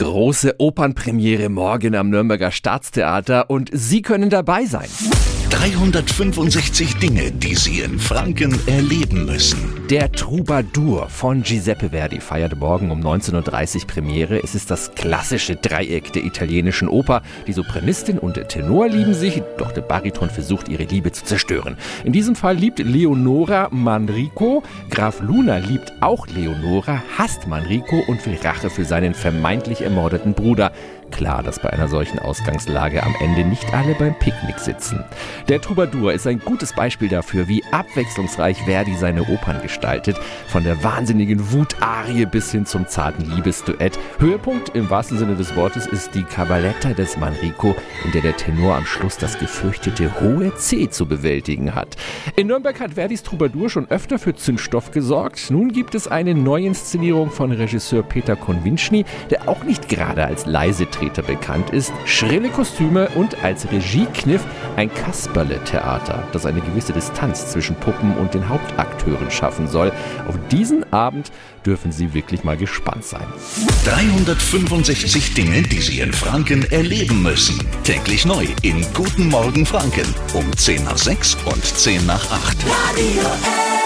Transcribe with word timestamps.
Große 0.00 0.54
Opernpremiere 0.56 1.50
morgen 1.50 1.94
am 1.94 2.08
Nürnberger 2.08 2.52
Staatstheater 2.52 3.50
und 3.50 3.68
Sie 3.70 4.00
können 4.00 4.30
dabei 4.30 4.64
sein. 4.64 4.88
365 5.50 6.96
Dinge, 6.96 7.32
die 7.32 7.56
Sie 7.56 7.80
in 7.80 7.98
Franken 7.98 8.56
erleben 8.66 9.26
müssen. 9.26 9.80
Der 9.90 10.12
Troubadour 10.12 11.08
von 11.08 11.42
Giuseppe 11.42 11.90
Verdi 11.90 12.20
feiert 12.20 12.56
morgen 12.56 12.92
um 12.92 13.00
19.30 13.00 13.80
Uhr 13.80 13.86
Premiere. 13.88 14.40
Es 14.40 14.54
ist 14.54 14.70
das 14.70 14.94
klassische 14.94 15.56
Dreieck 15.56 16.12
der 16.12 16.24
italienischen 16.24 16.86
Oper. 16.86 17.22
Die 17.48 17.52
Sopranistin 17.52 18.20
und 18.20 18.36
der 18.36 18.46
Tenor 18.46 18.88
lieben 18.88 19.14
sich, 19.14 19.42
doch 19.58 19.72
der 19.72 19.82
Bariton 19.82 20.30
versucht 20.30 20.68
ihre 20.68 20.84
Liebe 20.84 21.10
zu 21.10 21.24
zerstören. 21.24 21.76
In 22.04 22.12
diesem 22.12 22.36
Fall 22.36 22.54
liebt 22.54 22.78
Leonora 22.78 23.66
Manrico. 23.72 24.62
Graf 24.90 25.20
Luna 25.20 25.58
liebt 25.58 25.92
auch 26.00 26.28
Leonora, 26.28 27.02
hasst 27.18 27.48
Manrico 27.48 28.00
und 28.06 28.24
will 28.24 28.38
Rache 28.40 28.70
für 28.70 28.84
seinen 28.84 29.14
vermeintlich 29.14 29.82
ermordeten 29.82 30.34
Bruder. 30.34 30.70
Klar, 31.10 31.42
dass 31.42 31.60
bei 31.60 31.70
einer 31.70 31.88
solchen 31.88 32.18
Ausgangslage 32.18 33.02
am 33.02 33.14
Ende 33.20 33.44
nicht 33.44 33.74
alle 33.74 33.94
beim 33.94 34.16
Picknick 34.18 34.58
sitzen. 34.58 35.04
Der 35.48 35.60
Troubadour 35.60 36.12
ist 36.12 36.26
ein 36.26 36.38
gutes 36.38 36.74
Beispiel 36.74 37.08
dafür, 37.08 37.48
wie 37.48 37.64
abwechslungsreich 37.72 38.62
Verdi 38.64 38.94
seine 38.94 39.22
Opern 39.24 39.60
gestaltet. 39.62 40.16
Von 40.46 40.62
der 40.62 40.84
wahnsinnigen 40.84 41.50
Wutarie 41.52 42.26
bis 42.26 42.52
hin 42.52 42.66
zum 42.66 42.86
zarten 42.86 43.24
Liebesduett. 43.34 43.98
Höhepunkt 44.18 44.76
im 44.76 44.90
wahrsten 44.90 45.18
Sinne 45.18 45.34
des 45.34 45.56
Wortes 45.56 45.86
ist 45.86 46.14
die 46.14 46.22
Cabaletta 46.22 46.92
des 46.92 47.16
Manrico, 47.16 47.74
in 48.04 48.12
der 48.12 48.22
der 48.22 48.36
Tenor 48.36 48.76
am 48.76 48.84
Schluss 48.84 49.16
das 49.16 49.38
gefürchtete 49.38 50.20
hohe 50.20 50.54
C 50.54 50.88
zu 50.90 51.06
bewältigen 51.06 51.74
hat. 51.74 51.96
In 52.36 52.46
Nürnberg 52.46 52.78
hat 52.78 52.94
Verdis 52.94 53.22
Troubadour 53.22 53.70
schon 53.70 53.90
öfter 53.90 54.18
für 54.18 54.34
Zündstoff 54.34 54.90
gesorgt. 54.90 55.50
Nun 55.50 55.72
gibt 55.72 55.94
es 55.94 56.06
eine 56.06 56.34
Neuinszenierung 56.34 57.30
von 57.30 57.52
Regisseur 57.52 58.02
Peter 58.02 58.36
Konvinschny, 58.36 59.04
der 59.30 59.48
auch 59.48 59.64
nicht 59.64 59.88
gerade 59.88 60.24
als 60.24 60.44
leise 60.46 60.86
Vertreter 60.90 61.22
bekannt 61.22 61.70
ist, 61.70 61.92
schrille 62.04 62.48
Kostüme 62.48 63.08
und 63.14 63.44
als 63.44 63.70
Regiekniff 63.70 64.44
ein 64.76 64.92
Kasperle-Theater, 65.30 66.24
das 66.32 66.46
eine 66.46 66.60
gewisse 66.60 66.92
Distanz 66.92 67.50
zwischen 67.50 67.76
Puppen 67.76 68.16
und 68.16 68.34
den 68.34 68.48
Hauptakteuren 68.48 69.30
schaffen 69.30 69.68
soll. 69.68 69.92
Auf 70.28 70.36
diesen 70.50 70.90
Abend 70.92 71.30
dürfen 71.64 71.92
Sie 71.92 72.14
wirklich 72.14 72.44
mal 72.44 72.56
gespannt 72.56 73.04
sein. 73.04 73.26
365 73.84 75.34
Dinge, 75.34 75.62
die 75.62 75.80
Sie 75.80 76.00
in 76.00 76.12
Franken 76.12 76.64
erleben 76.70 77.22
müssen. 77.22 77.60
Täglich 77.84 78.26
neu 78.26 78.46
in 78.62 78.84
Guten 78.94 79.28
Morgen 79.28 79.66
Franken 79.66 80.14
um 80.34 80.56
10 80.56 80.84
nach 80.84 80.98
6 80.98 81.36
und 81.44 81.64
10 81.64 82.06
nach 82.06 82.30
8. 82.30 82.56
Radio 82.66 83.79